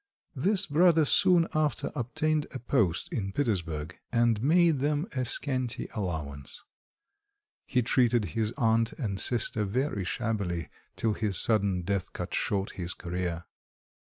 [0.35, 6.63] This brother soon after obtained a post in Petersburg, and made them a scanty allowance.
[7.67, 12.95] He treated his aunt and sister very shabbily till his sudden death cut short his
[12.95, 13.45] career.